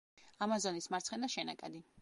[0.45, 1.89] ამაზონის მარცხენა შენაკადი.